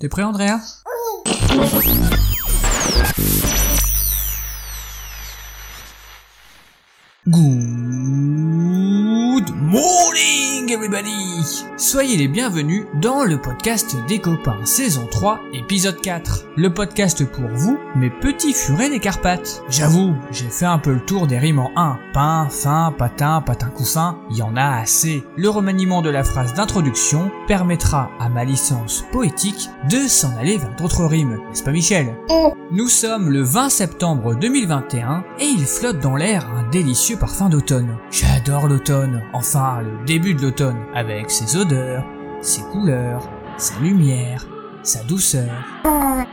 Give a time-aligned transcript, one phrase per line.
[0.00, 0.58] T'es prêt Andrea?
[7.26, 11.29] Good morning everybody
[11.76, 16.46] Soyez les bienvenus dans le podcast des copains saison 3 épisode 4.
[16.56, 19.62] Le podcast pour vous, mes petits furets des Carpates.
[19.70, 21.98] J'avoue, j'ai fait un peu le tour des rimes en 1.
[22.12, 25.24] Pain, fin, patin, patin couffin, il y en a assez.
[25.36, 30.74] Le remaniement de la phrase d'introduction permettra à ma licence poétique de s'en aller vers
[30.76, 32.16] d'autres rimes, n'est-ce pas Michel?
[32.72, 37.98] Nous sommes le 20 septembre 2021 et il flotte dans l'air un délicieux parfum d'automne.
[38.12, 42.04] J'adore l'automne, enfin le début de l'automne, avec ses odeurs,
[42.40, 44.46] ses couleurs, sa lumière,
[44.84, 45.50] sa douceur.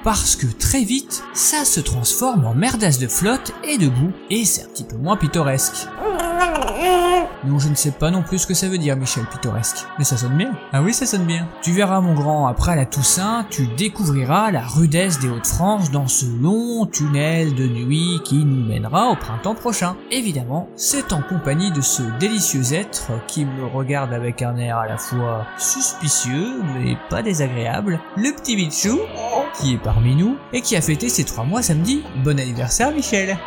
[0.04, 4.46] Parce que très vite, ça se transforme en merdasse de flotte et de boue, et
[4.46, 5.88] c'est un petit peu moins pittoresque.
[7.46, 9.86] Non, je ne sais pas non plus ce que ça veut dire, Michel, pittoresque.
[9.98, 10.52] Mais ça sonne bien.
[10.74, 11.48] Ah oui, ça sonne bien.
[11.62, 16.26] Tu verras, mon grand, après la Toussaint, tu découvriras la rudesse des Hauts-de-France dans ce
[16.26, 19.96] long tunnel de nuit qui nous mènera au printemps prochain.
[20.12, 24.88] Évidemment, c'est en compagnie de ce délicieux être qui me regarde avec un air à
[24.88, 29.00] la fois suspicieux, mais pas désagréable, le petit Michou,
[29.60, 32.04] qui est parmi nous et qui a fêté ses trois mois samedi.
[32.24, 33.38] Bon anniversaire, Michel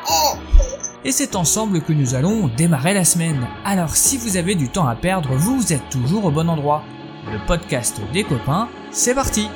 [1.05, 3.47] et c'est ensemble que nous allons démarrer la semaine.
[3.65, 6.83] Alors si vous avez du temps à perdre, vous êtes toujours au bon endroit.
[7.31, 9.49] Le podcast des copains, c'est parti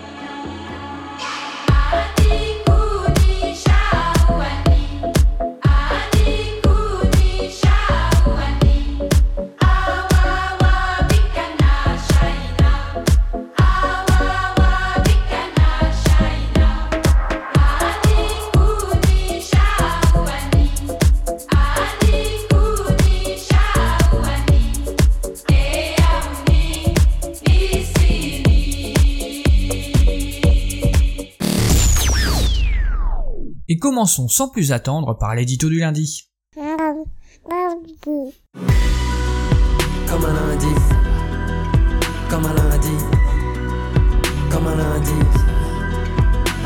[33.85, 36.31] commençons sans plus attendre par l'édito du lundi.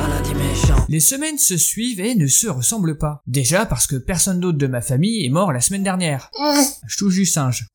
[0.01, 0.87] Lundi méchant.
[0.89, 3.23] Les semaines se suivent et ne se ressemblent pas.
[3.27, 6.31] Déjà parce que personne d'autre de ma famille est mort la semaine dernière.
[6.87, 7.67] Je touche du singe.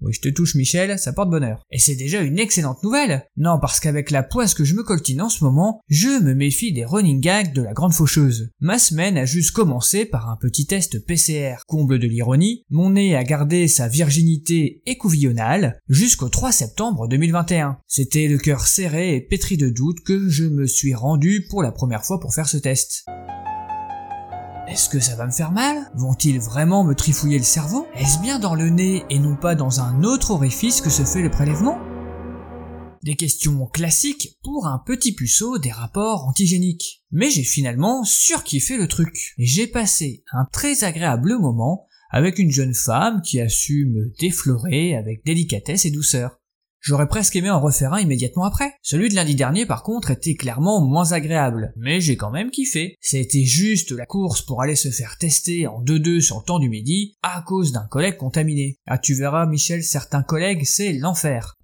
[0.00, 1.62] Oui, je te touche Michel, ça porte bonheur.
[1.70, 3.26] Et c'est déjà une excellente nouvelle.
[3.36, 6.72] Non, parce qu'avec la poisse que je me coltine en ce moment, je me méfie
[6.72, 8.50] des running gags de la grande faucheuse.
[8.60, 11.56] Ma semaine a juste commencé par un petit test PCR.
[11.66, 17.78] Comble de l'ironie, mon nez a gardé sa virginité écouvillonnale jusqu'au 3 septembre 2021.
[17.86, 21.72] C'était le cœur serré et pétri de doute que je me suis rendu pour la
[21.72, 23.04] première fois pour faire ce test.
[24.66, 25.90] Est-ce que ça va me faire mal?
[25.94, 27.86] Vont-ils vraiment me trifouiller le cerveau?
[27.94, 31.22] Est-ce bien dans le nez et non pas dans un autre orifice que se fait
[31.22, 31.78] le prélèvement?
[33.02, 37.04] Des questions classiques pour un petit puceau des rapports antigéniques.
[37.10, 39.34] Mais j'ai finalement surkiffé le truc.
[39.36, 44.12] Et j'ai passé un très agréable moment avec une jeune femme qui a su me
[44.18, 46.40] déflorer avec délicatesse et douceur.
[46.86, 48.74] J'aurais presque aimé en refaire un immédiatement après.
[48.82, 52.98] Celui de lundi dernier par contre était clairement moins agréable, mais j'ai quand même kiffé.
[53.00, 56.68] C'était juste la course pour aller se faire tester en 2-2 sur le temps du
[56.68, 58.76] midi à cause d'un collègue contaminé.
[58.86, 61.56] Ah tu verras Michel, certains collègues c'est l'enfer.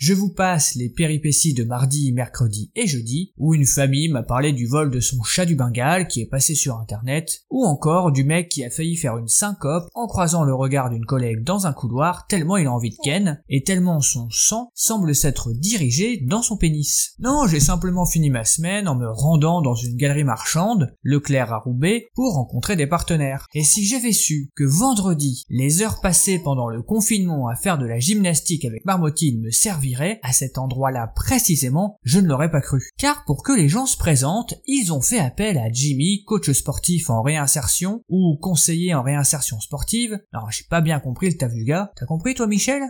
[0.00, 4.52] Je vous passe les péripéties de mardi, mercredi et jeudi, où une famille m'a parlé
[4.52, 8.22] du vol de son chat du Bengale qui est passé sur internet, ou encore du
[8.22, 11.72] mec qui a failli faire une syncope en croisant le regard d'une collègue dans un
[11.72, 16.42] couloir tellement il a envie de ken, et tellement son sang semble s'être dirigé dans
[16.42, 17.14] son pénis.
[17.18, 21.58] Non, j'ai simplement fini ma semaine en me rendant dans une galerie marchande, Leclerc à
[21.58, 23.48] Roubaix, pour rencontrer des partenaires.
[23.52, 27.86] Et si j'avais su que vendredi, les heures passées pendant le confinement à faire de
[27.86, 29.87] la gymnastique avec Marmotine me serviraient
[30.22, 32.82] à cet endroit-là précisément, je ne l'aurais pas cru.
[32.98, 37.10] Car pour que les gens se présentent, ils ont fait appel à Jimmy, coach sportif
[37.10, 40.18] en réinsertion ou conseiller en réinsertion sportive.
[40.32, 41.92] Alors j'ai pas bien compris le taf du gars.
[41.96, 42.82] T'as compris toi Michel?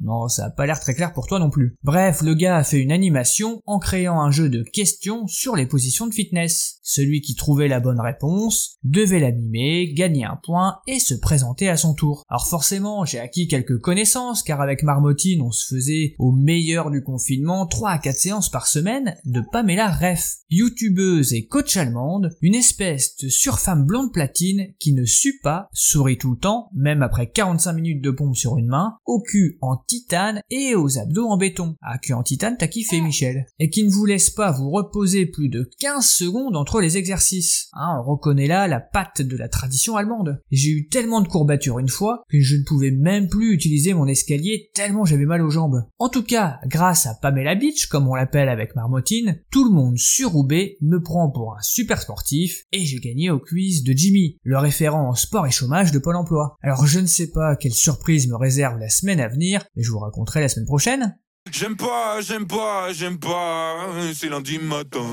[0.00, 1.76] Non, ça a pas l'air très clair pour toi non plus.
[1.82, 5.66] Bref, le gars a fait une animation en créant un jeu de questions sur les
[5.66, 6.78] positions de fitness.
[6.82, 11.68] Celui qui trouvait la bonne réponse devait la mimer, gagner un point et se présenter
[11.68, 12.22] à son tour.
[12.28, 17.02] Alors forcément, j'ai acquis quelques connaissances car avec Marmotine, on se faisait au meilleur du
[17.02, 22.54] confinement 3 à 4 séances par semaine de Pamela Reff, youtubeuse et coach allemande, une
[22.54, 27.30] espèce de surfemme blonde platine qui ne sue pas, sourit tout le temps, même après
[27.30, 31.36] 45 minutes de pompe sur une main, au cul en titane et aux abdos en
[31.36, 31.76] béton.
[31.82, 33.46] Ah, cul en titane, t'as kiffé Michel.
[33.58, 37.68] Et qui ne vous laisse pas vous reposer plus de 15 secondes entre les exercices.
[37.72, 40.40] Hein, on reconnaît là la patte de la tradition allemande.
[40.50, 44.06] J'ai eu tellement de courbatures une fois que je ne pouvais même plus utiliser mon
[44.06, 45.84] escalier tellement j'avais mal aux jambes.
[45.98, 49.98] En tout cas, grâce à Pamela Beach, comme on l'appelle avec Marmotine, tout le monde
[49.98, 54.36] sur Roubaix me prend pour un super sportif et j'ai gagné au quiz de Jimmy,
[54.42, 56.56] le référent en sport et chômage de Pôle emploi.
[56.62, 59.90] Alors je ne sais pas quelle surprise me réserve la semaine à venir, mais je
[59.90, 61.16] vous raconterai la semaine prochaine.
[61.50, 65.06] J'aime pas, j'aime pas, j'aime pas, c'est lundi matin.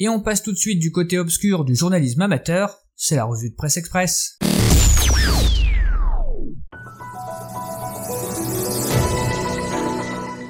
[0.00, 3.50] Et on passe tout de suite du côté obscur du journalisme amateur, c'est la revue
[3.50, 4.38] de presse express.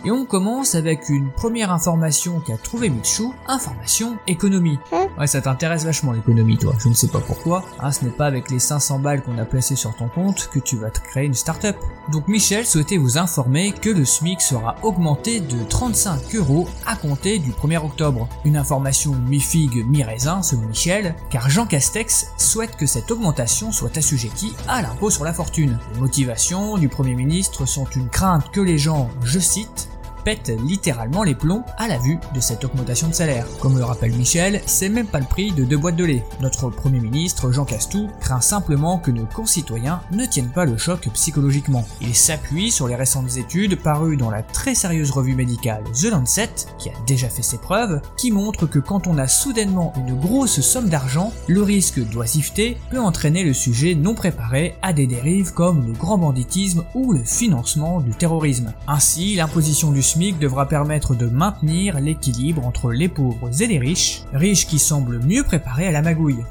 [0.08, 4.78] Et on commence avec une première information qu'a trouvé Michou, information économie.
[5.18, 6.72] Ouais, ça t'intéresse vachement l'économie, toi.
[6.78, 7.62] Je ne sais pas pourquoi.
[7.78, 10.60] Hein, ce n'est pas avec les 500 balles qu'on a placées sur ton compte que
[10.60, 11.76] tu vas te créer une start-up.
[12.10, 17.38] Donc Michel souhaitait vous informer que le SMIC sera augmenté de 35 euros à compter
[17.38, 18.30] du 1er octobre.
[18.46, 24.54] Une information mi-figue, mi-raisin selon Michel, car Jean Castex souhaite que cette augmentation soit assujettie
[24.68, 25.78] à l'impôt sur la fortune.
[25.92, 29.90] Les motivations du Premier ministre sont une crainte que les gens, je cite,
[30.24, 33.46] pète littéralement les plombs à la vue de cette augmentation de salaire.
[33.60, 36.24] Comme le rappelle Michel, c'est même pas le prix de deux boîtes de lait.
[36.40, 41.08] Notre Premier ministre, Jean Castou, craint simplement que nos concitoyens ne tiennent pas le choc
[41.14, 41.86] psychologiquement.
[42.00, 46.50] Il s'appuie sur les récentes études parues dans la très sérieuse revue médicale The Lancet,
[46.78, 50.60] qui a déjà fait ses preuves, qui montrent que quand on a soudainement une grosse
[50.60, 55.86] somme d'argent, le risque d'oisiveté peut entraîner le sujet non préparé à des dérives comme
[55.86, 58.72] le grand banditisme ou le financement du terrorisme.
[58.86, 64.22] Ainsi, l'imposition du SMIC devra permettre de maintenir l'équilibre entre les pauvres et les riches,
[64.32, 66.44] riches qui semblent mieux préparés à la magouille.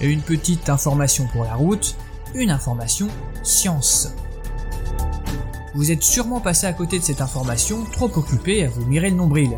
[0.00, 1.96] Et une petite information pour la route,
[2.34, 3.06] une information
[3.44, 4.12] science.
[5.76, 9.16] Vous êtes sûrement passé à côté de cette information, trop occupé à vous mirer le
[9.16, 9.56] nombril.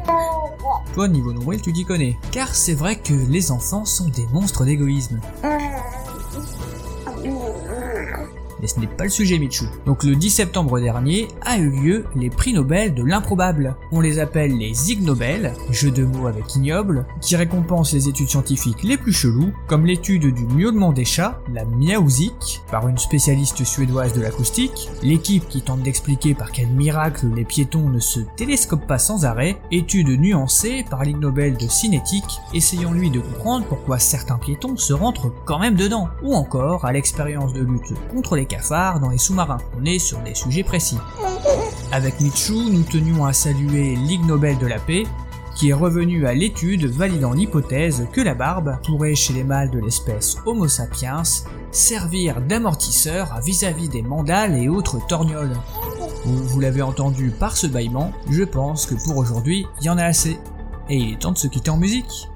[0.93, 2.19] Toi, niveau nombril, tu t'y connais.
[2.31, 5.21] Car c'est vrai que les enfants sont des monstres d'égoïsme.
[8.61, 9.67] Mais ce n'est pas le sujet Michou.
[9.87, 13.77] Donc le 10 septembre dernier a eu lieu les prix Nobel de l'improbable.
[13.93, 18.29] On les appelle les Ig Nobel, jeu de mots avec ignoble, qui récompensent les études
[18.29, 23.65] scientifiques les plus cheloues, comme l'étude du miaulement des chats, la Miaouzik, par une spécialiste
[23.65, 28.87] suédoise de l'acoustique, l'équipe qui tente d'expliquer par quel miracle les piétons ne se télescopent
[28.87, 33.99] pas sans arrêt, étude nuancée par l'Ig Nobel de cinétique, essayant lui de comprendre pourquoi
[33.99, 38.47] certains piétons se rentrent quand même dedans, ou encore à l'expérience de lutte contre les
[38.69, 39.59] dans les sous-marins.
[39.81, 40.99] On est sur des sujets précis.
[41.93, 45.05] Avec Michou, nous tenions à saluer Ligue Nobel de la paix,
[45.57, 49.81] qui est revenu à l'étude validant l'hypothèse que la barbe pourrait chez les mâles de
[49.81, 51.23] l'espèce Homo sapiens
[51.73, 55.57] servir d'amortisseur vis-à-vis des mandales et autres torgnoles.
[56.25, 60.05] Vous, l'avez entendu par ce bâillement, je pense que pour aujourd'hui, il y en a
[60.05, 60.39] assez.
[60.89, 62.29] Et il est temps de se quitter en musique.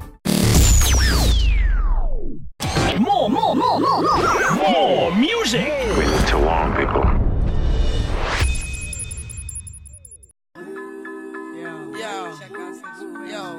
[6.34, 7.04] To warn people.
[11.56, 12.36] Yo,
[13.24, 13.58] yo,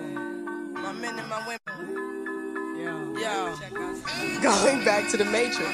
[0.74, 1.72] my men and my women.
[3.18, 3.56] Yo,
[4.42, 5.72] going back to the Matrix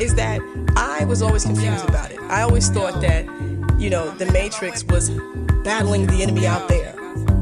[0.00, 0.40] is that
[0.76, 2.20] I was always confused about it.
[2.20, 3.24] I always thought that,
[3.76, 5.10] you know, the Matrix was
[5.64, 6.94] battling the enemy out there,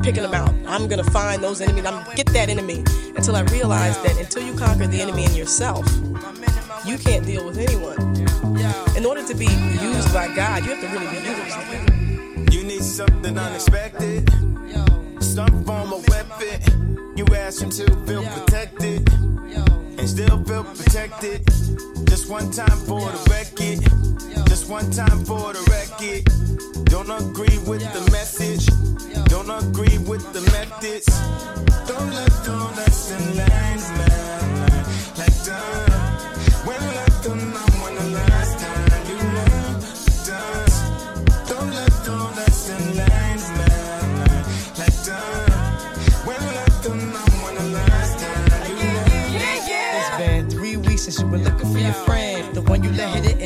[0.03, 0.55] picking them out.
[0.67, 1.85] I'm gonna find those enemies.
[1.85, 2.83] I'm gonna get that enemy.
[3.15, 5.87] Until I realized that until you conquer the enemy in yourself,
[6.87, 8.07] you can't deal with anyone.
[8.97, 12.55] In order to be used by God, you have to really be used.
[12.55, 14.29] You need something unexpected,
[15.21, 17.15] some form of weapon.
[17.17, 19.09] You ask him to feel protected
[19.99, 21.45] and still feel protected.
[22.07, 26.25] Just one time for the record, just one time for the record.
[26.87, 28.67] Don't agree with the message,
[29.27, 31.07] don't agree with the methods.
[31.87, 33.79] Don't let the lesson learn.
[35.19, 35.76] Like done,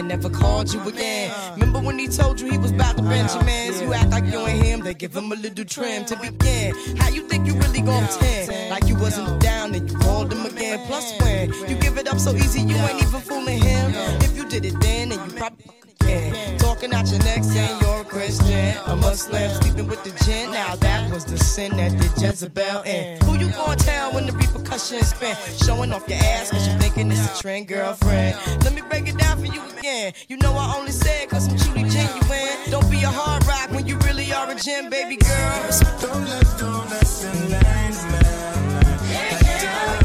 [0.00, 1.30] and never called you again.
[1.52, 3.80] Remember when he told you he was about to Benjamins?
[3.80, 6.75] You act like you ain't him, they give him a little trim to begin.
[6.97, 8.71] How you think you really gon' pretend?
[8.71, 10.80] Like you wasn't down and you called him again.
[10.87, 13.92] Plus, when you give it up so easy, you ain't even fooling him.
[14.23, 15.66] If you did it then, then you probably
[16.00, 16.59] can.
[16.59, 20.50] Talking out your neck saying you're a Christian, a Muslim, sleeping with the gin.
[20.50, 23.21] Now that was the sin that did Jezebel in.
[23.25, 25.37] Who you gonna tell when the repercussions spin?
[25.64, 28.38] Showing off your ass cause you thinking it's a trend, girlfriend.
[28.64, 31.56] Let me break it down for you, Yeah, you know I only said cause I'm
[31.56, 32.70] truly genuine.
[32.70, 35.70] Don't be a hard rock when you really are a gem, baby girl.
[36.02, 38.76] Don't let them mess in lanes, man.
[39.08, 40.04] Like that.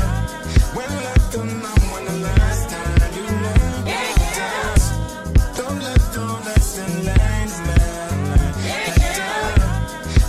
[0.75, 3.83] When let them know when the last time you know.
[3.83, 4.79] Like that.
[5.57, 8.55] Don't let them mess in lanes, man.
[8.63, 9.59] Like that.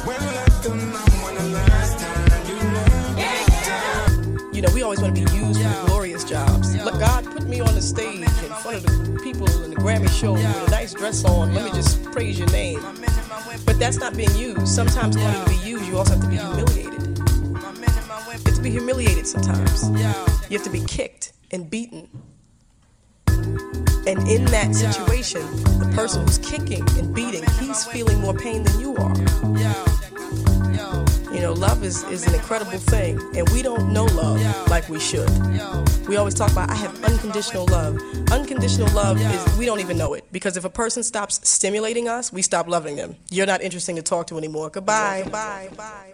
[0.07, 3.15] When let them know when the last time you know.
[3.15, 4.11] Like that.
[4.53, 6.75] You know, we always want to be used for glorious jobs.
[6.75, 8.25] Look, God put me on the stage
[8.57, 11.55] in front of the people in the Grammy show with a nice dress on.
[11.55, 12.81] Let me just praise your name.
[13.65, 14.69] But that's not being used.
[14.69, 17.19] Sometimes in order to be used, you also have to be humiliated.
[17.19, 19.91] You have to be humiliated sometimes.
[19.91, 22.09] You have to be kicked and beaten.
[23.27, 25.43] And in that situation,
[25.79, 29.15] the person who's kicking and beating, he's feeling more pain than you are.
[31.33, 34.40] You know, love is, is an incredible thing, and we don't know love
[34.71, 35.28] like we should.
[36.09, 37.99] We always talk about, I have unconditional love.
[38.30, 42.33] Unconditional love is, we don't even know it, because if a person stops stimulating us,
[42.33, 43.16] we stop loving them.
[43.30, 44.71] You're not interesting to talk to anymore.
[44.71, 45.25] Goodbye.
[45.25, 45.30] Bye.
[45.30, 45.71] Bye.
[45.76, 46.06] Bye.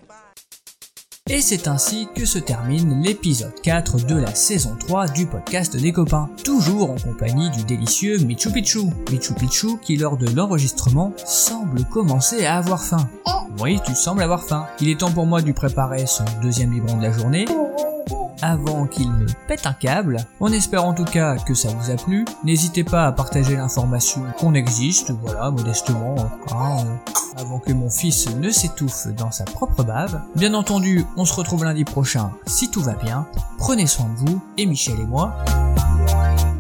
[1.31, 5.93] Et c'est ainsi que se termine l'épisode 4 de la saison 3 du podcast des
[5.93, 6.29] copains.
[6.45, 8.81] Toujours en compagnie du délicieux Michu Picchu.
[9.11, 13.09] Michu Picchu qui lors de l'enregistrement semble commencer à avoir faim.
[13.61, 14.67] Oui, tu sembles avoir faim.
[14.81, 17.47] Il est temps pour moi de lui préparer son deuxième biberon de la journée
[18.43, 20.17] avant qu'il ne pète un câble.
[20.41, 22.25] On espère en tout cas que ça vous a plu.
[22.45, 26.17] N'hésitez pas à partager l'information qu'on existe, voilà, modestement,
[26.53, 26.77] hein,
[27.37, 30.21] avant que mon fils ne s'étouffe dans sa propre bave.
[30.35, 33.27] Bien entendu, on se retrouve lundi prochain si tout va bien.
[33.59, 35.37] Prenez soin de vous, et Michel et moi,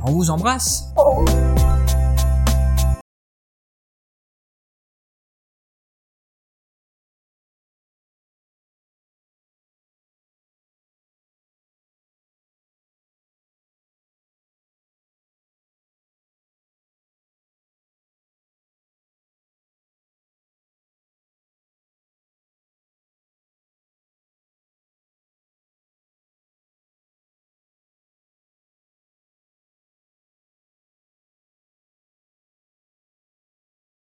[0.05, 0.93] on vous embrasse.